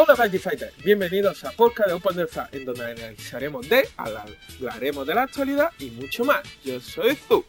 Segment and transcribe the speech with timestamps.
[0.00, 5.22] Hola Magic Fighter, bienvenidos a Podcast de Open en donde analizaremos de, hablaremos de la
[5.22, 6.40] actualidad y mucho más.
[6.64, 7.44] Yo soy Zu.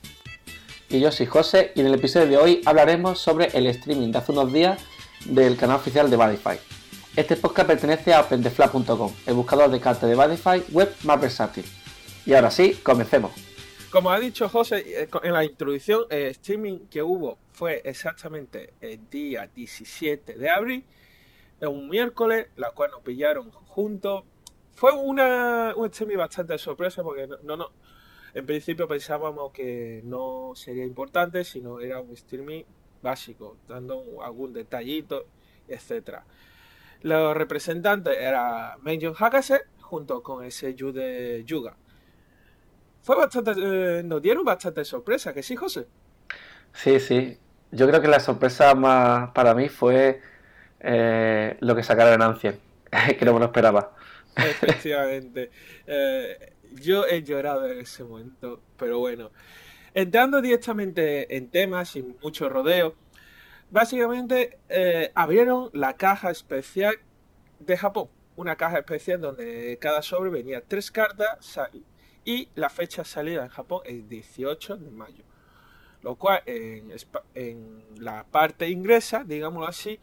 [0.89, 4.17] Y yo soy José, y en el episodio de hoy hablaremos sobre el streaming de
[4.17, 4.83] hace unos días
[5.25, 6.59] del canal oficial de Badify.
[7.15, 11.65] Este podcast pertenece a OpenDefla.com, el buscador de cartas de Badify web más versátil.
[12.25, 13.31] Y ahora sí, comencemos.
[13.91, 19.07] Como ha dicho José eh, en la introducción, el streaming que hubo fue exactamente el
[19.07, 20.83] día 17 de abril
[21.67, 24.23] un miércoles, la cual nos pillaron juntos.
[24.73, 27.71] Fue una, un streaming bastante sorpresa porque no, no,
[28.33, 32.63] en principio pensábamos que no sería importante, sino era un streaming
[33.01, 35.25] básico, dando algún detallito,
[35.67, 36.25] etcétera.
[37.01, 41.75] Los representantes era Menjon Hakase junto con ese Yu de Yuga.
[43.01, 45.87] Fue bastante, eh, nos dieron bastante sorpresa, que sí, José.
[46.73, 47.37] Sí, sí.
[47.71, 50.21] Yo creo que la sorpresa más para mí fue
[50.79, 52.59] eh, lo que sacaron en Ancien,
[53.17, 53.95] que no me lo esperaba.
[54.35, 55.51] Efectivamente.
[55.87, 59.31] Eh, yo he llorado en ese momento, pero bueno.
[59.93, 62.95] Entrando directamente en temas, sin mucho rodeo,
[63.71, 66.95] básicamente eh, abrieron la caja especial
[67.59, 68.09] de Japón.
[68.35, 71.59] Una caja especial donde cada sobre venía tres cartas
[72.23, 75.23] y la fecha de salida en Japón es 18 de mayo.
[76.01, 79.99] Lo cual en, la parte inglesa, digámoslo así,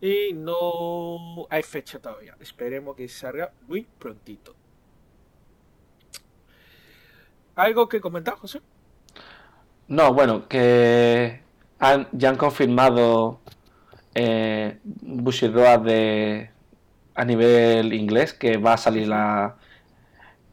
[0.00, 2.36] y no hay fecha todavía.
[2.40, 4.54] Esperemos que salga muy prontito.
[7.54, 8.62] ¿Algo que comentar, José?
[9.88, 11.42] No, bueno, que
[12.12, 13.40] ya han confirmado
[14.14, 16.50] eh, Bushidoa de
[17.14, 19.56] a nivel inglés que va a salir la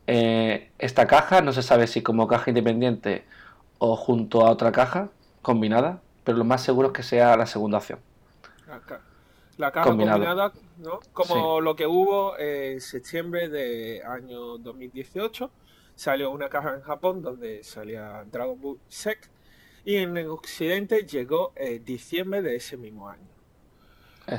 [0.07, 1.41] eh, esta caja.
[1.41, 3.25] No se sabe si como caja independiente
[3.77, 5.09] o junto a otra caja
[5.41, 7.99] combinada, pero lo más seguro es que sea la segunda opción.
[8.69, 9.01] Acá.
[9.57, 10.99] La caja combinada, ¿no?
[11.13, 15.51] Como lo que hubo en septiembre de año 2018.
[15.95, 19.29] Salió una caja en Japón donde salía Dragon Ball Sec.
[19.83, 23.27] Y en el occidente llegó en diciembre de ese mismo año.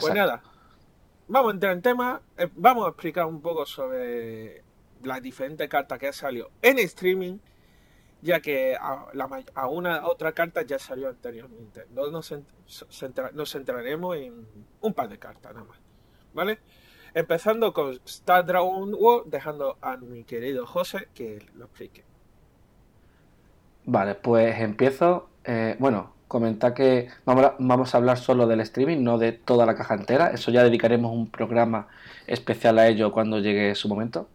[0.01, 0.43] Pues nada,
[1.27, 2.23] vamos a entrar en tema.
[2.37, 4.63] Eh, vamos a explicar un poco sobre
[5.03, 7.39] las diferentes cartas que han salido en streaming
[8.21, 11.87] ya que a, una otra carta ya salió anteriormente.
[11.91, 12.35] No nos,
[12.91, 14.47] centraremos en
[14.81, 15.79] un par de cartas nada más.
[16.35, 16.59] ¿Vale?
[17.15, 22.05] Empezando con Star Dragon World, dejando a mi querido José que lo explique.
[23.85, 25.31] Vale, pues empiezo.
[25.45, 29.95] Eh, bueno, comentar que vamos a, hablar solo del streaming, no de toda la caja
[29.95, 30.29] entera.
[30.29, 31.89] Eso ya dedicaremos un programa
[32.27, 34.29] especial a ello cuando llegue su momento.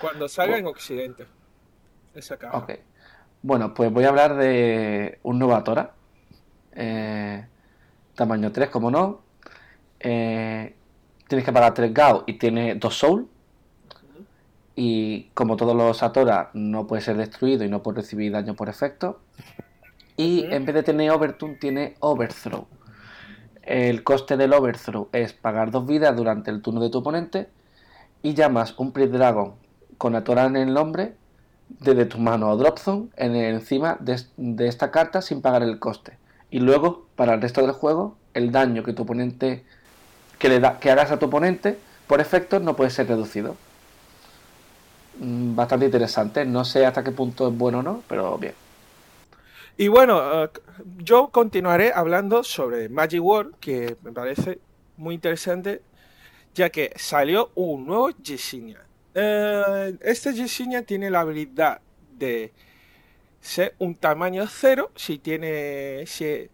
[0.00, 1.26] Cuando salga en Occidente.
[2.14, 2.58] Esa caja.
[2.58, 2.72] Ok.
[3.44, 5.94] Bueno, pues voy a hablar de un Novatora.
[6.76, 7.44] Eh,
[8.14, 9.20] tamaño 3, como no.
[9.98, 10.76] Eh,
[11.26, 13.28] tienes que pagar 3 GAO y tiene 2 Soul.
[14.76, 18.68] Y como todos los Atora, no puede ser destruido y no puede recibir daño por
[18.68, 19.20] efecto.
[20.16, 22.68] Y en vez de tener Overtune, tiene Overthrow.
[23.62, 27.48] El coste del Overthrow es pagar 2 vidas durante el turno de tu oponente.
[28.22, 29.54] Y llamas un Priest Dragon
[29.98, 31.16] con Atora en el nombre
[31.80, 36.18] desde tu mano a Dropzone en encima de, esta carta sin pagar el coste.
[36.50, 39.64] Y luego, para el resto del juego, el daño que tu oponente
[40.38, 43.56] que le da, que hagas a tu oponente por efecto no puede ser reducido.
[45.18, 46.44] Mm, bastante interesante.
[46.44, 48.54] No sé hasta qué punto es bueno o no, pero bien.
[49.76, 50.50] Y bueno, eh,
[50.98, 54.58] yo continuaré hablando sobre Magic World, que me parece
[54.96, 55.82] muy interesante,
[56.54, 58.80] ya que salió un nuevo Yesenia.
[59.14, 61.80] Eh, este Jesenia tiene la habilidad
[62.16, 62.52] de
[63.40, 66.48] ser un tamaño cero si tiene si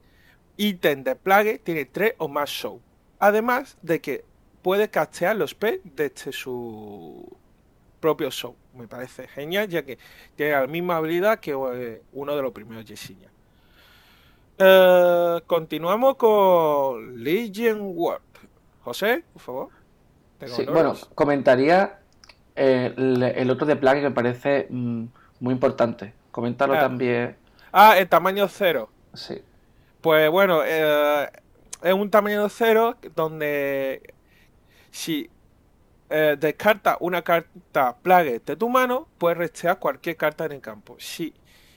[0.57, 2.81] ítem de plague tiene 3 o más show.
[3.19, 4.25] Además de que
[4.63, 7.37] puede castear los P desde su
[8.01, 8.57] propio show.
[8.75, 9.99] Me parece genial ya que
[10.37, 13.31] tiene la misma habilidad que eh, uno de los primeros Jesenia.
[14.59, 18.23] Eh, continuamos con Legion World.
[18.83, 19.69] José, por favor.
[20.73, 22.01] bueno, comentaría
[22.59, 25.05] el, otro de Plague que me parece mm,
[25.41, 26.15] muy importante.
[26.31, 26.81] Coméntalo ah.
[26.81, 27.37] también.
[27.73, 28.91] Ah, el tamaño cero.
[29.15, 29.43] Sí.
[30.01, 31.29] Pues bueno, eh,
[31.83, 34.15] es un tamaño cero donde
[34.91, 35.31] si
[36.11, 40.97] eh, descarta una carta Plague de tu mano, puedes restear cualquier carta en el campo.
[40.99, 41.35] Sí.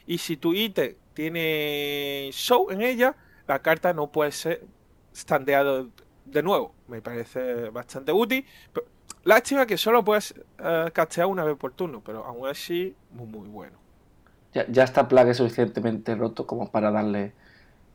[0.07, 3.15] Y si tu ítem tiene show en ella,
[3.47, 4.63] la carta no puede ser
[5.13, 5.89] standeado
[6.25, 6.73] de nuevo.
[6.87, 8.45] Me parece bastante útil.
[9.23, 13.47] Lástima que solo puedes uh, castear una vez por turno, pero aún así, muy, muy
[13.47, 13.77] bueno.
[14.53, 17.33] Ya, ya está Plague suficientemente roto como para darle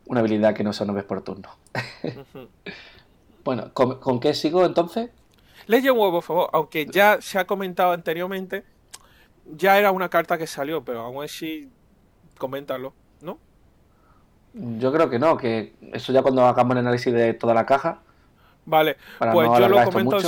[0.06, 1.48] una habilidad que no sea una vez por turno.
[3.44, 5.10] bueno, ¿con, qué sigo entonces?
[5.66, 8.64] Legend War, por favor, aunque ya se ha comentado anteriormente,
[9.56, 11.68] ya era una carta que salió, pero aún así,
[12.38, 13.38] coméntalo, ¿no?
[14.54, 18.00] Yo creo que no, que eso ya cuando hagamos el análisis de toda la caja.
[18.64, 20.20] Vale, pues yo lo comento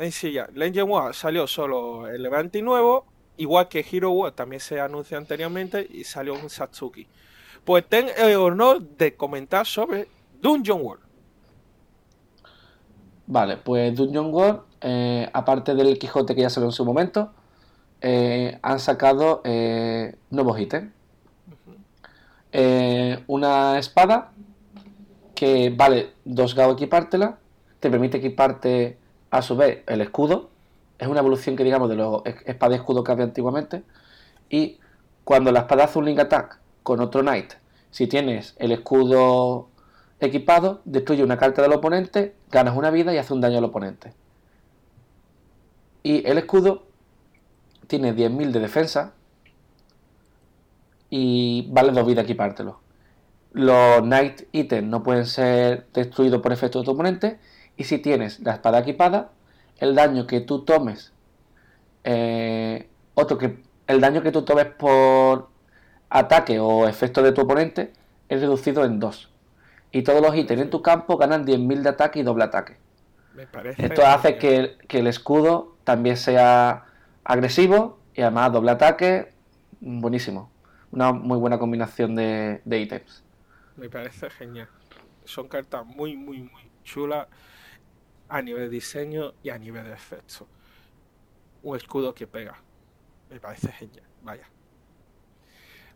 [0.00, 0.48] en sí ya.
[0.54, 3.04] Legend War salió solo el Levante nuevo,
[3.36, 7.06] igual que Hero War también se anunció anteriormente y salió un Satsuki.
[7.64, 10.08] Pues ten el honor de comentar sobre
[10.40, 11.02] Dungeon World.
[13.26, 17.32] Vale, pues Dungeon World, eh, aparte del Quijote que ya salió en su momento,
[18.00, 20.92] eh, han sacado eh, nuevos ítems.
[23.26, 24.32] una espada
[25.34, 27.38] que vale 2 GAO equipártela,
[27.78, 28.99] te permite equiparte
[29.30, 30.50] a su vez el escudo,
[30.98, 33.82] es una evolución que digamos de los espada y escudo que había antiguamente,
[34.48, 34.78] y
[35.24, 37.54] cuando la espada hace un link attack con otro knight,
[37.90, 39.68] si tienes el escudo
[40.20, 44.12] equipado, destruye una carta del oponente, ganas una vida y hace un daño al oponente.
[46.02, 46.86] Y el escudo
[47.86, 49.14] tiene 10.000 de defensa
[51.08, 52.80] y vale 2 vidas equipártelo.
[53.52, 57.40] Los Knight ítems no pueden ser destruidos por efecto de tu oponente.
[57.80, 59.30] Y si tienes la espada equipada,
[59.78, 61.14] el daño que tú tomes,
[62.04, 65.48] eh, otro que el daño que tú tomes por
[66.10, 67.94] ataque o efecto de tu oponente
[68.28, 69.30] es reducido en 2.
[69.92, 72.76] Y todos los ítems en tu campo ganan 10.000 de ataque y doble ataque.
[73.78, 76.84] Esto hace que, el escudo también sea
[77.24, 79.32] agresivo y además doble ataque.
[79.80, 80.50] Buenísimo.
[80.90, 83.24] Una muy buena combinación de, ítems.
[83.76, 84.68] Me parece genial.
[85.24, 87.26] Son cartas muy, muy, muy chulas
[88.30, 90.46] a nivel diseño y a nivel de efecto.
[91.62, 92.62] Un escudo que pega.
[93.28, 94.06] Me parece genial.
[94.22, 94.48] Vaya.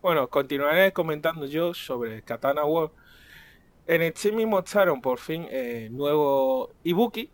[0.01, 2.91] Bueno, continuaré comentando yo sobre Katana World.
[3.87, 7.31] En el Steam mostraron por fin eh, nuevo Ibuki,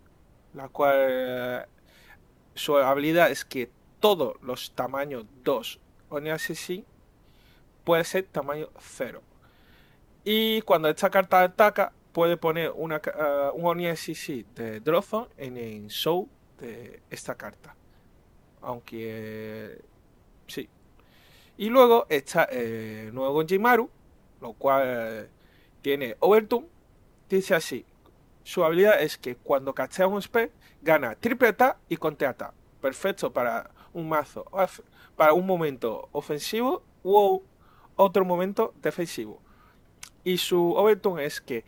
[0.54, 1.66] la cual
[2.54, 3.70] su habilidad es que
[4.00, 6.84] todos los tamaños 2 Oniasisi
[7.84, 9.22] puede ser tamaño 0.
[10.24, 13.78] Y cuando esta carta ataca, puede poner una, uh, un
[14.54, 16.28] de Drozon en el show
[16.58, 17.74] de esta carta.
[18.60, 19.80] Aunque
[20.46, 20.68] sí.
[21.56, 23.90] Y luego está eh, nuevo Gonjimaru,
[24.40, 25.28] lo cual
[25.80, 26.66] tiene Overton.
[27.28, 27.84] Dice así:
[28.44, 30.50] su habilidad es que cuando castea un spell,
[30.82, 32.36] gana triple attack y contra
[32.80, 34.44] Perfecto para un mazo,
[35.16, 37.42] para un momento ofensivo o
[37.96, 39.40] otro momento defensivo.
[40.24, 41.64] Y su overturn es que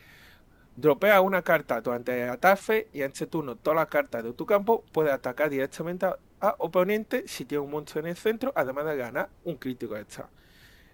[0.77, 4.47] dropea una carta durante el ataque y en ese turno todas las cartas de tu
[4.47, 6.19] campo puede atacar directamente a,
[6.59, 10.29] oponente si tiene un monstruo en el centro, además de ganar un crítico extra.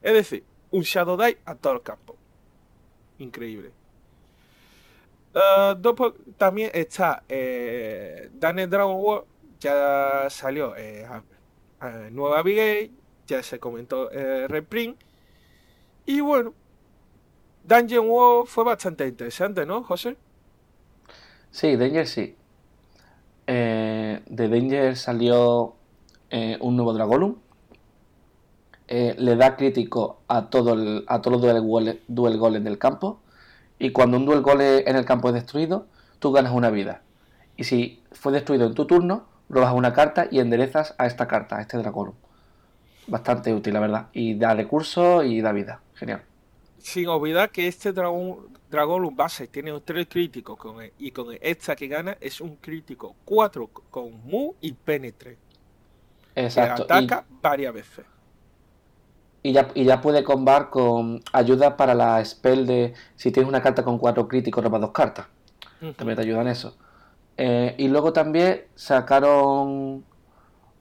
[0.02, 2.16] Es decir, un Shadow Die a todo el campo.
[3.18, 3.72] Increíble.
[5.34, 9.26] Uh, también está eh, Daniel Dragon World,
[9.60, 11.06] ya salió eh,
[12.10, 12.90] Nueva Brigade,
[13.26, 15.00] ya se comentó eh, Reprint.
[16.06, 16.54] Y bueno,
[17.64, 20.16] Dungeon World fue bastante interesante, ¿no, José?
[21.50, 22.36] Sí, Danger sí.
[23.46, 25.74] Eh, de Danger salió
[26.30, 27.36] eh, un nuevo Dragolum.
[28.88, 33.20] le da crítico a, todo el, a todos los duel, goles del campo
[33.78, 35.86] y cuando un duel gole en el campo es destruido,
[36.18, 37.02] tú ganas una vida.
[37.56, 41.56] Y si fue destruido en tu turno, robas una carta y enderezas a esta carta,
[41.56, 42.14] a este dragón.
[43.06, 44.06] Bastante útil, la verdad.
[44.12, 45.80] Y da recursos y da vida.
[45.94, 46.29] Genial.
[46.80, 51.88] Sin olvidar que este dragón, dragón base tiene tres críticos con y con esta que
[51.88, 55.36] gana es un crítico 4 con Mu y Penetre.
[56.34, 56.86] Exacto.
[56.86, 58.04] Que ataca varias veces.
[59.42, 63.62] Y ya, y ya puede combar con ayuda para la spell de si tienes una
[63.62, 65.26] carta con cuatro críticos, roba dos cartas.
[65.96, 66.76] También te ayuda en eso.
[67.38, 70.04] Eh, y luego también sacaron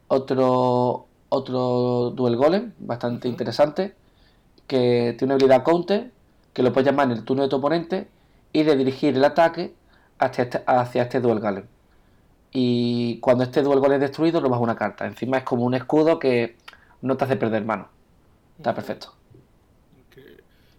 [0.08, 3.96] otro otro Duel Golem, bastante interesante,
[4.70, 6.12] que tiene una habilidad counter,
[6.54, 8.08] que lo puedes llamar en el turno de tu oponente
[8.54, 9.74] y de dirigir el ataque
[10.20, 11.66] hacia este, hacia este Duel Golem.
[12.52, 15.06] Y cuando este Duel Golem es destruido, robas una carta.
[15.06, 16.56] Encima es como un escudo que
[17.02, 17.90] no te hace perder mano.
[18.58, 19.14] Está perfecto.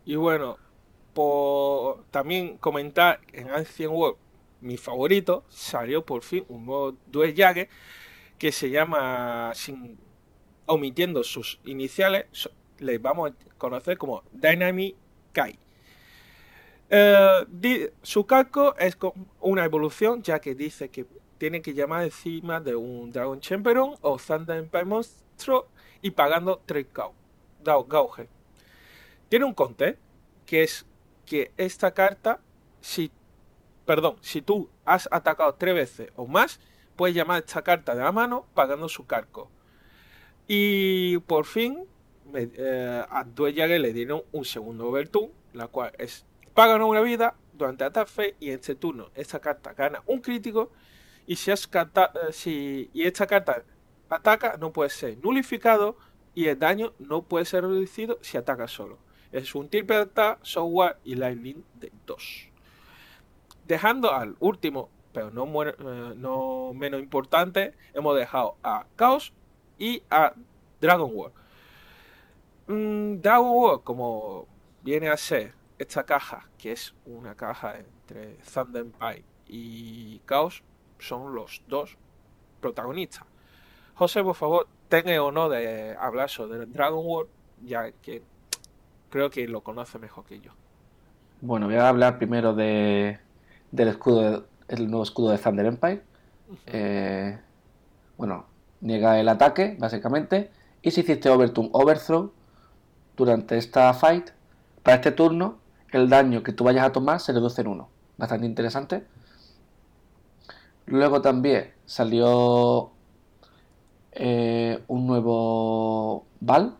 [0.04, 0.56] Y bueno,
[1.12, 4.18] por también comentar en Ancient World,
[4.61, 7.68] mi favorito, salió por fin un nuevo Duel Jagger
[8.38, 9.99] que se llama, sin
[10.66, 12.26] omitiendo sus iniciales,
[12.81, 14.97] le vamos a conocer como Dynamic
[15.33, 15.59] Kai.
[16.91, 18.97] Eh, su calco es
[19.41, 21.07] una evolución, ya que dice que
[21.39, 25.69] tiene que llamar encima de un Dragon Champion o Thunder Empire Monstro
[26.03, 26.87] y pagando 3
[27.63, 28.29] Gauge.
[29.29, 29.97] Tiene un conte
[30.45, 30.85] que es
[31.25, 32.41] que esta carta,
[32.81, 33.11] si,
[33.87, 36.59] perdón, si tú has atacado tres veces o más,
[36.97, 39.49] puede llamar esta carta de la mano pagando su carco.
[40.49, 41.87] Y por fin
[42.35, 47.85] eh, a Duelle le dieron un segundo Overtoon, la cual es pagan una vida durante
[47.85, 50.71] ataque y en este turno esta carta gana un crítico
[51.27, 53.63] y si, es eh, si esta carta
[54.09, 55.97] ataca no puede ser nulificado
[56.35, 58.99] y el daño no puede ser reducido si ataca solo.
[59.33, 62.49] Es un triple attack, software y lightning de 2.
[63.67, 65.75] Dejando al último, pero no, eh,
[66.17, 69.33] no menos importante, hemos dejado a Chaos
[69.79, 70.35] y a
[70.81, 71.39] Dragon World.
[72.71, 74.47] Mm, Dragon World, como
[74.85, 80.62] viene a ser esta caja, que es una caja entre Thunder Pie y Chaos,
[81.00, 81.97] son los dos
[82.61, 83.25] protagonistas.
[83.97, 87.29] José, por favor, tenga el honor de hablar sobre Dragon World,
[87.65, 88.23] ya que
[89.11, 90.53] creo que lo conoce mejor que yo.
[91.41, 93.19] Bueno, voy a hablar primero de,
[93.73, 96.03] del escudo, el nuevo escudo de Thunder Empire.
[96.67, 97.37] Eh,
[98.17, 98.47] bueno,
[98.81, 100.53] niega el ataque, básicamente.
[100.83, 102.33] Y si hiciste Overturn Overthrow
[103.17, 104.31] durante esta fight,
[104.83, 105.59] para este turno,
[105.93, 107.88] el daño que tú vayas a tomar se reduce en uno.
[108.17, 109.05] Bastante interesante.
[110.87, 112.90] Luego también salió
[114.12, 116.76] eh, un nuevo Val,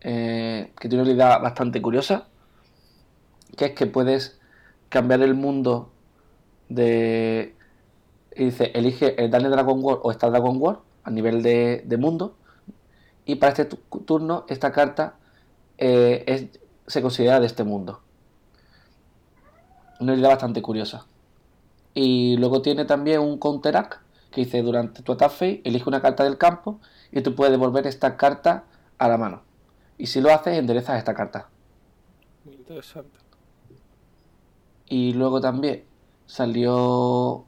[0.00, 2.28] eh, que tiene una idea bastante curiosa,
[3.56, 4.38] que es que puedes
[4.88, 5.90] cambiar el mundo
[6.68, 7.54] de...
[8.36, 12.36] Y dice, elige el Daniel Dragon War o Star Dragon War a nivel de, mundo.
[13.26, 13.64] Y para este
[14.04, 15.16] turno, esta carta
[15.78, 16.50] eh,
[16.86, 18.00] se considera de este mundo.
[20.00, 21.06] Una idea bastante curiosa.
[21.94, 26.36] Y luego tiene también un counteract que dice durante tu ataque elige una carta del
[26.38, 26.80] campo
[27.12, 28.64] y tú puedes devolver esta carta
[28.98, 29.42] a la mano.
[29.96, 31.48] Y si lo haces, enderezas esta carta.
[32.44, 33.20] Muy interesante.
[34.88, 35.84] Y luego también
[36.26, 37.44] salió.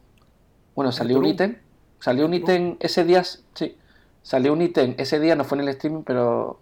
[0.75, 1.57] Bueno, salió un ítem.
[1.99, 3.23] Salió un ítem ese día.
[3.23, 3.77] Sí.
[4.27, 6.59] Salió un ítem ese día, no fue en el streaming, pero.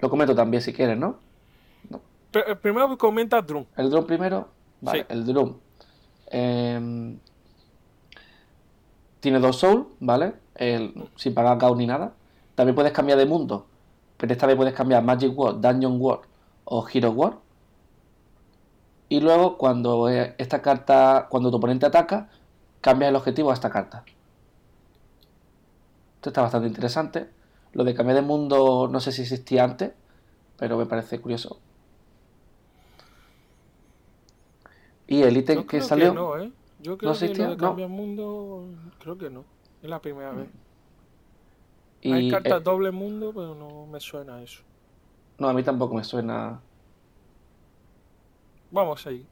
[0.00, 1.20] Lo comento también si quieres, ¿no?
[2.32, 3.64] Eh, primero comenta Drum.
[3.76, 4.48] El Drum primero.
[4.80, 5.54] Vale, el Drum.
[6.26, 7.16] Em,
[9.20, 10.34] tiene dos Soul, ¿vale?
[11.14, 12.12] sin pagar caos ni nada.
[12.56, 13.66] También puedes cambiar de mundo
[14.16, 16.24] pero esta vez puedes cambiar Magic World, Dungeon World
[16.64, 17.38] o Hero World.
[19.08, 22.28] Y luego cuando eh, esta carta, cuando tu oponente ataca,
[22.80, 24.04] cambias el objetivo a esta carta.
[26.22, 27.28] Esto está bastante interesante.
[27.72, 29.90] Lo de cambiar de mundo no sé si existía antes,
[30.56, 31.58] pero me parece curioso.
[35.08, 36.14] Y el ítem que salió.
[36.14, 36.52] no, ¿eh?
[36.78, 38.68] Yo creo que lo de cambiar mundo,
[39.00, 39.44] creo que no.
[39.82, 40.48] Es la primera vez.
[42.04, 44.62] Hay cartas eh, doble mundo, pero no me suena eso.
[45.38, 46.60] No, a mí tampoco me suena.
[48.70, 49.26] Vamos ahí.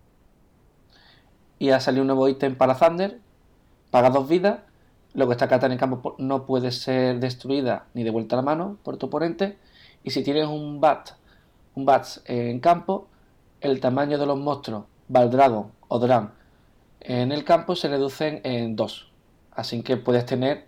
[1.60, 3.20] Y ha salido un nuevo ítem para Thunder.
[3.92, 4.62] Paga dos vidas.
[5.14, 8.78] Luego esta carta en el campo no puede ser destruida ni devuelta a la mano
[8.82, 9.58] por tu oponente.
[10.04, 11.10] Y si tienes un bat,
[11.74, 13.08] un bats en campo,
[13.60, 16.30] el tamaño de los monstruos, Valdragon o Dram,
[17.00, 19.10] en el campo se reducen en dos.
[19.50, 20.66] Así que puedes tener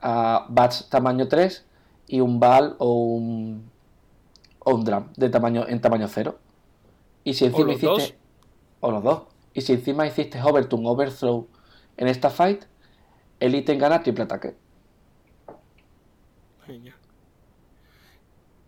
[0.00, 1.64] a bats tamaño 3
[2.08, 3.70] y un bal o un,
[4.60, 6.38] o un drum de tamaño, en tamaño 0.
[7.24, 8.16] Y si encima hiciste.
[8.80, 9.22] O los dos.
[9.54, 11.48] Y si encima hiciste Overturn, Overthrow
[11.96, 12.64] en esta fight,
[13.40, 14.54] el ítem gana triple ataque.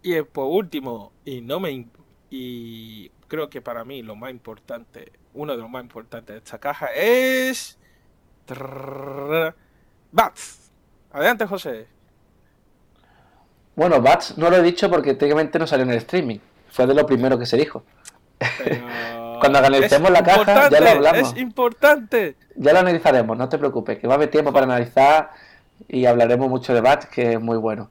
[0.03, 1.87] Y por último, y no me
[2.31, 6.59] y creo que para mí lo más importante, uno de los más importantes de esta
[6.59, 7.79] caja es
[10.13, 10.71] Bats.
[11.13, 11.87] Adelante, José.
[13.77, 16.39] Bueno, Bats no lo he dicho porque técnicamente no salió en el streaming.
[16.71, 17.85] Fue de lo primero que se dijo.
[19.41, 21.33] Cuando analicemos la caja, ya lo hablamos.
[21.33, 22.37] Es importante.
[22.57, 25.31] Ya lo analizaremos, no te preocupes, que va a haber tiempo para analizar
[25.87, 27.91] y hablaremos mucho de Bats, que es muy bueno.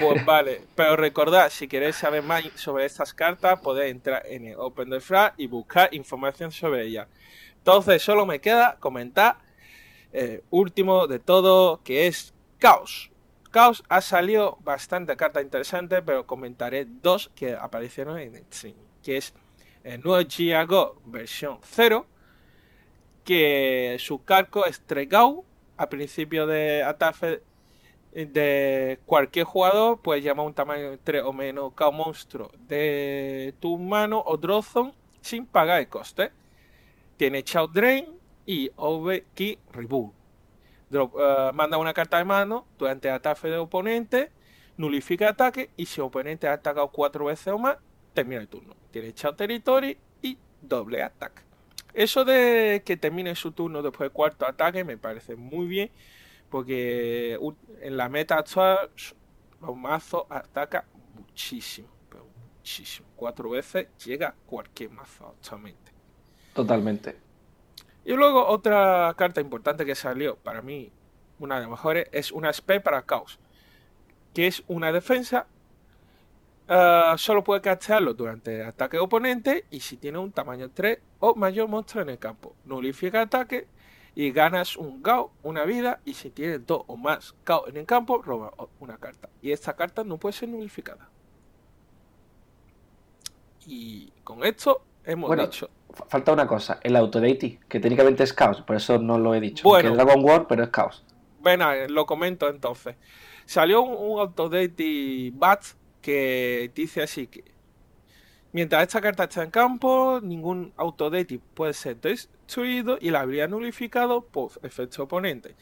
[0.00, 4.56] Pues vale, pero recordad, si queréis saber más sobre estas cartas, podéis entrar en el
[4.58, 4.98] Open the
[5.36, 7.06] y buscar información sobre ellas.
[7.58, 9.36] Entonces, solo me queda comentar
[10.12, 13.10] eh, último de todo, que es Caos.
[13.50, 19.16] Caos ha salido bastante carta interesante, pero comentaré dos que aparecieron en el stream, que
[19.16, 19.32] es
[19.94, 22.06] el nuevo Giago versión 0,
[23.24, 25.44] que su cargo es Tregau,
[25.76, 27.42] a principio de ataque
[28.12, 33.78] de cualquier jugador, puedes llamar un tamaño de 3 o menos Caos monstruo de tu
[33.78, 36.32] mano o Drozon sin pagar el coste.
[37.16, 38.18] Tiene Chao Drain,
[38.48, 40.14] y OV Key Reboot.
[40.90, 44.32] Eh, manda una carta de mano durante ataque de oponente,
[44.78, 47.76] nulifica ataque y si el oponente ha atacado cuatro veces o más,
[48.18, 48.74] termina el turno.
[48.90, 51.42] Tiene Chao Territory y doble ataque.
[51.94, 55.92] Eso de que termine su turno después del cuarto ataque me parece muy bien,
[56.50, 57.38] porque
[57.80, 58.90] en la meta actual
[59.60, 60.84] los mazos ataca
[61.14, 63.06] muchísimo, pero muchísimo.
[63.14, 65.92] Cuatro veces llega cualquier mazo actualmente.
[66.54, 67.16] Totalmente.
[68.04, 70.90] Y luego otra carta importante que salió, para mí
[71.38, 73.38] una de las mejores, es una SP para Caos,
[74.34, 75.46] que es una defensa
[76.68, 81.34] Ah, solo puede castearlo durante el ataque oponente y si tiene un tamaño 3 o
[81.34, 82.54] mayor monstruo en el campo.
[82.66, 83.66] Nulifica ataque
[84.14, 87.86] y ganas un Gao, una vida, y si tiene dos o más Gao en el
[87.86, 89.30] campo, roba una carta.
[89.40, 91.08] Y esta carta no puede ser nulificada.
[93.66, 95.70] Y con esto hemos dicho.
[96.08, 99.62] Falta una cosa, el Autodeity, que técnicamente es caos, por eso no lo he dicho.
[99.66, 101.04] Bueno, es Dragon War, pero es caos.
[101.40, 102.96] Bueno, lo comento entonces.
[103.46, 105.64] Salió un, un Autodeity Bat
[106.00, 107.44] que dice así que
[108.52, 114.22] mientras esta carta está en campo, ningún autodate puede ser destruido y la habilidad nulificado
[114.22, 115.54] por efecto oponente.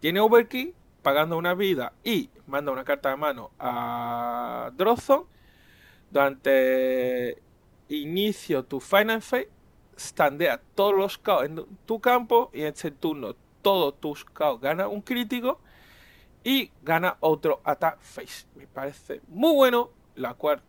[0.00, 5.24] Tiene overkill, pagando una vida y manda una carta de mano a Drozon.
[6.10, 7.40] Durante
[7.88, 9.48] inicio tu Final Phase,
[9.96, 14.88] standea todos los caos en tu campo y en este turno todos tus caos ganan
[14.88, 15.60] un crítico
[16.46, 18.46] y gana otro Attack Face.
[18.54, 20.62] Me parece muy bueno, la cual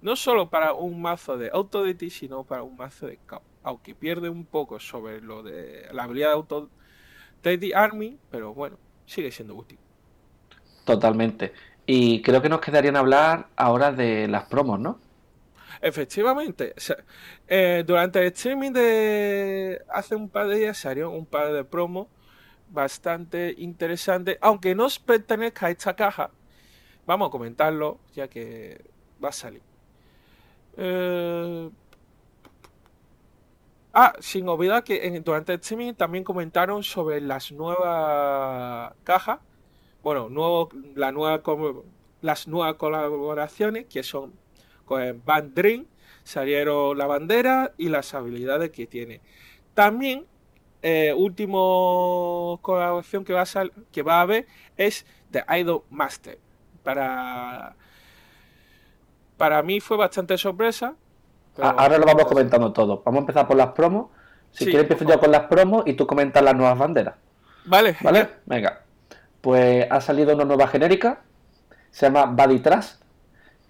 [0.00, 3.42] no solo para un mazo de Auto ti, sino para un mazo de Chaos.
[3.64, 6.70] Aunque pierde un poco sobre lo de la habilidad de Auto
[7.42, 8.76] ti Army, pero bueno,
[9.06, 9.76] sigue siendo útil.
[10.84, 11.52] Totalmente.
[11.84, 15.00] Y creo que nos quedarían hablar ahora de las promos, ¿no?
[15.82, 16.74] Efectivamente.
[17.48, 22.06] Eh, durante el streaming de hace un par de días salieron un par de promos
[22.74, 26.30] bastante interesante, aunque no pertenezca a esta caja.
[27.06, 28.84] Vamos a comentarlo, ya que
[29.22, 29.62] va a salir.
[30.76, 31.70] Eh,
[33.92, 39.38] ah, sin olvidar que durante el streaming también comentaron sobre las nuevas cajas.
[40.02, 41.42] Bueno, nuevo, la nueva,
[42.20, 44.34] las nuevas colaboraciones que son
[44.84, 45.86] con Band Dream,
[46.24, 49.20] salieron la bandera y las habilidades que tiene.
[49.72, 50.26] También
[50.86, 56.38] eh, último colaboración que va, a que va a haber es The Idol Master.
[56.82, 57.74] Para,
[59.38, 60.94] para mí fue bastante sorpresa.
[61.58, 63.00] Ahora lo vamos comentando todo.
[63.02, 64.10] Vamos a empezar por las promos.
[64.50, 67.14] Si quieres empiezo yo con las promos y tú comentas las nuevas banderas.
[67.64, 67.96] Vale.
[68.02, 68.28] ¿Vale?
[68.44, 68.82] Venga.
[69.40, 71.22] Pues ha salido una nueva genérica.
[71.92, 73.02] Se llama Body Trust.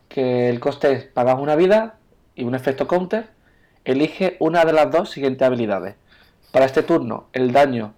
[0.08, 1.94] Que el coste es pagas una vida
[2.34, 3.28] y un efecto counter.
[3.84, 5.94] Elige una de las dos siguientes habilidades.
[6.54, 7.94] Para este turno, el daño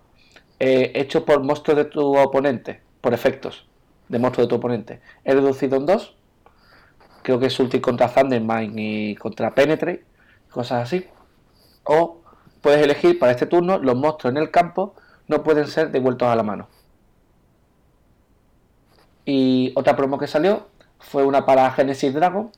[0.59, 3.66] eh, hecho por monstruo de tu oponente, por efectos
[4.09, 6.16] de monstruo de tu oponente, es reducido en 2.
[7.23, 10.07] Creo que es ulti contra Thundermine y contra Penetrate,
[10.51, 11.07] cosas así.
[11.85, 12.23] O
[12.62, 14.95] puedes elegir para este turno, los monstruos en el campo
[15.29, 16.66] no pueden ser devueltos a la mano.
[19.27, 22.51] Y otra promo que salió fue una para Genesis Dragon.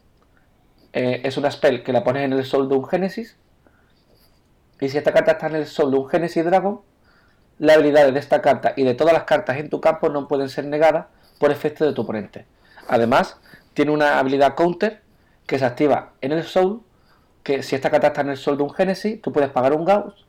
[0.93, 3.37] Eh, es una spell que la pones en el sol de un Genesis
[4.81, 6.81] y si esta carta está en el sol de un Genesis Dragon,
[7.59, 10.49] las habilidades de esta carta y de todas las cartas en tu campo no pueden
[10.49, 11.07] ser negadas
[11.39, 12.47] por efecto de tu oponente.
[12.87, 13.37] Además,
[13.75, 15.03] tiene una habilidad counter
[15.47, 16.83] que se activa en el Soul,
[17.43, 19.85] que si esta carta está en el Sol de un Genesis, tú puedes pagar un
[19.85, 20.27] Gauss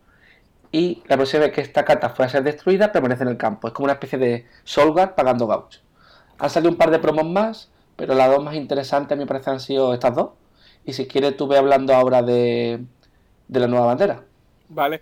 [0.71, 3.67] y la próxima vez que esta carta fuera a ser destruida, permanece en el campo.
[3.67, 5.81] Es como una especie de Guard pagando Gauss.
[6.37, 9.59] Han salido un par de promos más, pero las dos más interesantes me parece han
[9.59, 10.31] sido estas dos.
[10.85, 12.83] Y si quieres, tú ve hablando ahora de,
[13.47, 14.23] de la nueva bandera.
[14.69, 15.01] Vale.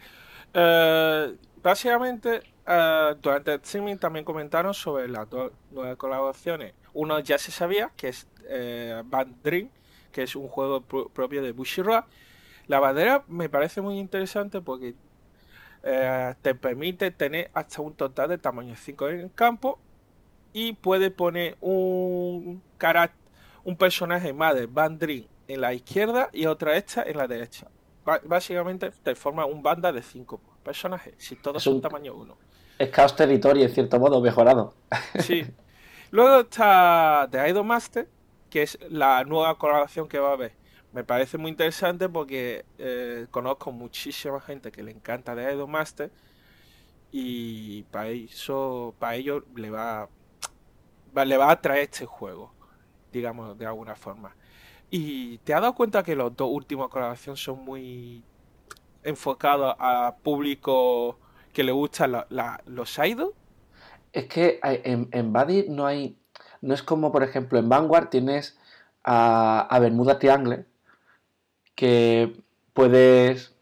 [0.54, 6.74] Eh, básicamente, eh, durante el streaming también comentaron sobre las dos nuevas colaboraciones.
[6.94, 9.70] Uno ya se sabía, que es eh, Band Dream,
[10.12, 12.06] que es un juego propio de Bushiroad.
[12.68, 14.96] La bandera me parece muy interesante porque
[16.42, 19.80] te permite tener hasta un total de tamaño 5 en el campo
[20.52, 22.62] y puede poner un
[23.78, 27.68] personaje más de Dream en la izquierda y otra esta en la derecha
[28.24, 32.38] básicamente te forma un banda de cinco personajes, si todos son tamaño 1.
[32.80, 34.74] Es Chaos Territory, en cierto modo, mejorado.
[35.20, 35.46] Sí.
[36.12, 38.08] Luego está The Idol Master,
[38.50, 40.54] que es la nueva colaboración que va a haber.
[40.94, 46.12] Me parece muy interesante porque eh, conozco muchísima gente que le encanta The Idol Master
[47.12, 50.08] y para eso, para ellos le va,
[51.16, 52.54] va, le va a atraer este juego,
[53.12, 54.34] digamos de alguna forma.
[54.90, 58.24] Y te has dado cuenta que los dos últimos colaboraciones son muy
[59.04, 61.18] enfocados a público
[61.54, 62.14] que le gustan
[62.66, 63.34] los idols.
[64.14, 66.18] Es que en, en Buddy no hay.
[66.62, 68.58] No es como, por ejemplo, en Vanguard tienes
[69.04, 70.66] a, a Bermuda Triangle
[71.76, 72.42] que
[72.74, 73.54] puedes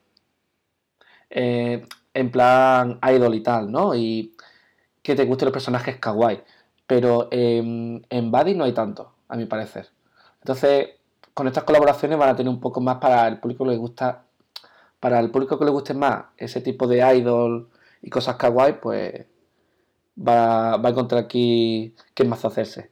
[1.29, 3.93] eh, en plan idol y tal, ¿no?
[3.93, 4.35] Y
[5.01, 6.41] que te gusten los personajes kawaii.
[6.87, 9.89] Pero en Buddy no hay tanto, a mi parecer.
[10.39, 10.89] Entonces,
[11.35, 14.23] con estas colaboraciones van a tener un poco más para el público que le gusta,
[15.01, 17.69] para el público que le guste más ese tipo de idol
[18.01, 19.25] y cosas kawaii, pues
[20.17, 22.89] va, a encontrar aquí qué más hacerse.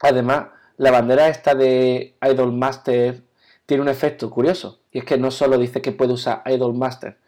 [0.00, 3.24] Además, la bandera esta de Idol Master
[3.64, 7.18] tiene un efecto curioso, y es que no solo dice que puede usar Idol Master,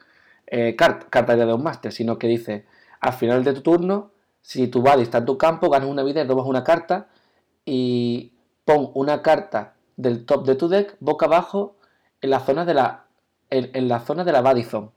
[0.46, 2.66] eh, carta de Idol Master, sino que dice,
[3.00, 4.10] al final de tu turno,
[4.42, 7.08] si tu body está en tu campo, ganas una vida y robas una carta,
[7.64, 8.34] y
[8.66, 11.76] pon una carta del top de tu deck boca abajo
[12.20, 13.04] en la zona de la
[13.50, 14.90] en, la zona de la body zone.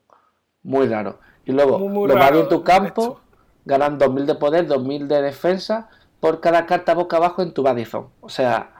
[0.63, 1.20] Muy raro.
[1.46, 3.20] Y luego lo vas en tu campo,
[3.66, 5.89] ganan 2000 de poder, 2000 de defensa
[6.20, 8.08] por cada carta boca abajo en tu body zone.
[8.22, 8.72] O sea,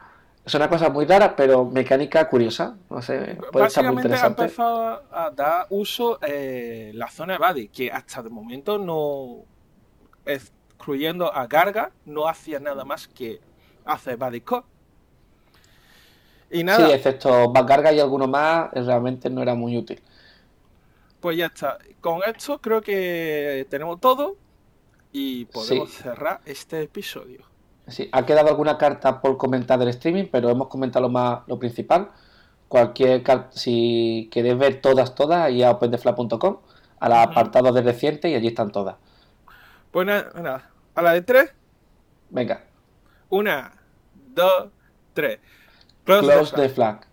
[0.46, 2.78] es una cosa muy rara, pero mecánica curiosa.
[2.90, 4.42] No sé, puede estar muy interesante.
[4.42, 9.44] ha empezado a dar uso eh, la zona de body, que hasta de momento no,
[10.26, 13.42] excluyendo a Garga, no hacía nada más que
[13.86, 14.66] hacer body core.
[16.54, 16.86] Y nada.
[16.86, 20.02] Sí, excepto Carga y alguno más, realmente no era muy útil.
[21.20, 21.80] Pues ya está.
[22.00, 24.38] Con esto creo que tenemos todo
[25.12, 27.42] y podemos cerrar este episodio.
[27.88, 31.58] Sí, ha quedado alguna carta por comentar del streaming, pero hemos comentado lo más lo
[31.58, 32.12] principal.
[32.68, 36.60] Cualquier si queréis ver todas, todas, y a opendefla.com,
[37.00, 38.96] al apartado de reciente y allí están todas.
[39.92, 41.52] Pues nada, a la de tres.
[42.30, 42.63] Venga.
[43.30, 43.74] Una,
[44.36, 44.70] dos,
[45.13, 45.39] tres.
[46.06, 47.06] Close, the flag.